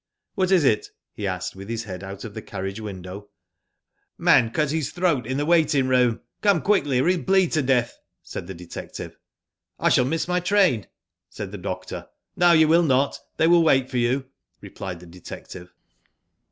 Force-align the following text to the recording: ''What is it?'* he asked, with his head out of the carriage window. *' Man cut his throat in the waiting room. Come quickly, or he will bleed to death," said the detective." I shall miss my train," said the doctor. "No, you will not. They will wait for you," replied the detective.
''What 0.35 0.49
is 0.49 0.63
it?'* 0.65 0.89
he 1.13 1.27
asked, 1.27 1.55
with 1.55 1.69
his 1.69 1.83
head 1.83 2.03
out 2.03 2.23
of 2.23 2.33
the 2.33 2.41
carriage 2.41 2.79
window. 2.79 3.29
*' 3.75 4.17
Man 4.31 4.49
cut 4.49 4.71
his 4.71 4.89
throat 4.89 5.27
in 5.27 5.37
the 5.37 5.45
waiting 5.45 5.87
room. 5.87 6.21
Come 6.41 6.63
quickly, 6.63 6.99
or 6.99 7.07
he 7.07 7.17
will 7.17 7.23
bleed 7.23 7.51
to 7.51 7.61
death," 7.61 7.99
said 8.23 8.47
the 8.47 8.55
detective." 8.55 9.15
I 9.79 9.89
shall 9.89 10.05
miss 10.05 10.27
my 10.27 10.39
train," 10.39 10.87
said 11.29 11.51
the 11.51 11.59
doctor. 11.59 12.07
"No, 12.35 12.51
you 12.51 12.67
will 12.67 12.81
not. 12.81 13.19
They 13.37 13.45
will 13.45 13.61
wait 13.61 13.91
for 13.91 13.97
you," 13.99 14.25
replied 14.59 15.01
the 15.01 15.05
detective. 15.05 15.71